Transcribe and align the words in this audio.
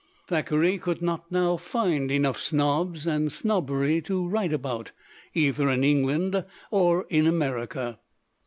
Thackeray 0.25 0.79
could 0.79 1.03
not 1.03 1.31
now 1.31 1.57
find 1.57 2.09
enough 2.09 2.41
snobs 2.41 3.05
and 3.05 3.31
snobbery 3.31 4.01
to 4.01 4.27
write 4.27 4.51
about, 4.51 4.93
either 5.35 5.69
in 5.69 5.83
England 5.83 6.43
or 6.71 7.05
in 7.09 7.27
America. 7.27 7.99